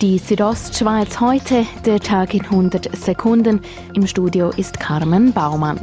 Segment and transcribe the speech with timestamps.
[0.00, 3.60] Die Südostschweiz heute, der Tag in 100 Sekunden.
[3.94, 5.80] Im Studio ist Carmen Baumann.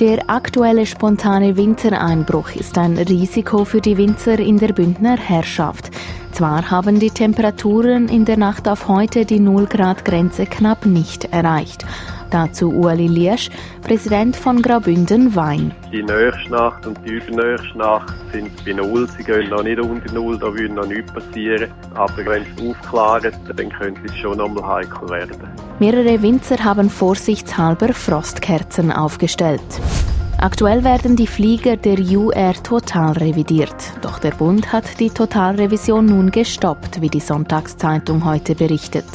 [0.00, 5.92] Der aktuelle spontane Wintereinbruch ist ein Risiko für die Winzer in der Bündner Herrschaft.
[6.32, 11.86] Zwar haben die Temperaturen in der Nacht auf heute die 0-Grad-Grenze knapp nicht erreicht.
[12.34, 13.48] Dazu Ueli Liesch,
[13.82, 15.70] Präsident von Graubünden Wein.
[15.92, 19.08] Die nächste Nacht und die übernächste Nacht sind bei Null.
[19.16, 21.70] Sie gehen noch nicht unter Null, da würde noch nichts passieren.
[21.94, 25.36] Aber wenn es aufklart, dann könnte es schon nochmal heikel werden.
[25.78, 29.62] Mehrere Winzer haben vorsichtshalber Frostkerzen aufgestellt.
[30.44, 33.74] Aktuell werden die Flieger der UR Total revidiert.
[34.02, 39.06] Doch der Bund hat die Totalrevision nun gestoppt, wie die Sonntagszeitung heute berichtet.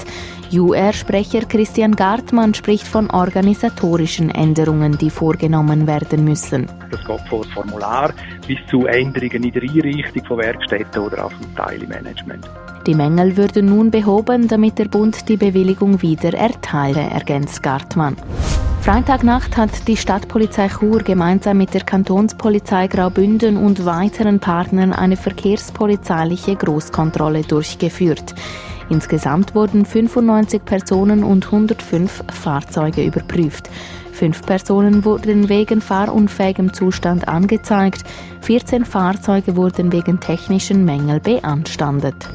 [0.51, 6.65] UR-Sprecher Christian Gartmann spricht von organisatorischen Änderungen, die vorgenommen werden müssen.
[6.89, 8.11] Das geht von Formular
[8.47, 12.49] bis zu Änderungen in der Einrichtung von Werkstätten oder auch vom Teilmanagement.
[12.87, 18.15] Die Mängel würden nun behoben, damit der Bund die Bewilligung wieder erteile, ergänzt Gartmann.
[18.81, 26.55] Freitagnacht hat die Stadtpolizei Chur gemeinsam mit der Kantonspolizei Graubünden und weiteren Partnern eine verkehrspolizeiliche
[26.55, 28.33] Großkontrolle durchgeführt.
[28.89, 33.69] Insgesamt wurden 95 Personen und 105 Fahrzeuge überprüft.
[34.11, 38.03] Fünf Personen wurden wegen fahrunfähigem Zustand angezeigt,
[38.41, 42.29] 14 Fahrzeuge wurden wegen technischen Mängel beanstandet.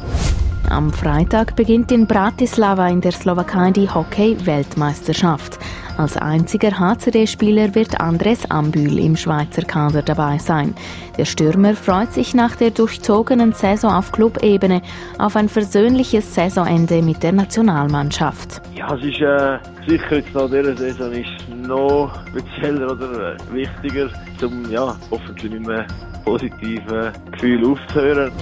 [0.70, 5.58] Am Freitag beginnt in Bratislava in der Slowakei die Hockey-Weltmeisterschaft.
[5.96, 10.74] Als einziger HCD-Spieler wird Andres Ambül im Schweizer Kader dabei sein.
[11.16, 14.82] Der Stürmer freut sich nach der durchzogenen Saison auf Clubebene
[15.18, 18.60] auf ein versöhnliches Saisonende mit der Nationalmannschaft.
[18.74, 24.08] Ja, es ist äh, sicher jetzt nach dieser Saison ist noch spezieller oder äh, wichtiger,
[24.42, 25.86] um ja, hoffentlich nicht mehr
[26.24, 28.32] positive Gefühle aufzuhören.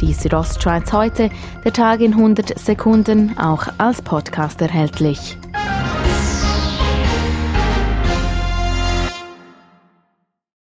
[0.00, 1.30] Die Südostschweiz heute,
[1.64, 5.36] der Tag in 100 Sekunden, auch als Podcast erhältlich.